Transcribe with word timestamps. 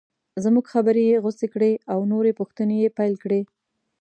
زموږ 0.43 0.65
خبرې 0.73 1.03
یې 1.11 1.21
غوڅې 1.23 1.47
کړې 1.53 1.71
او 1.91 1.99
نورې 2.11 2.31
پوښتنې 2.39 2.75
یې 2.83 2.89
پیل 2.97 3.13
کړې. 3.23 3.41